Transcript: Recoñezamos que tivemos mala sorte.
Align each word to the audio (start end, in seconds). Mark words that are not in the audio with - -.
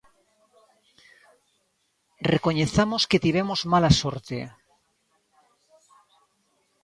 Recoñezamos 2.33 3.03
que 3.09 3.21
tivemos 3.25 3.59
mala 3.71 3.91
sorte. 4.01 4.39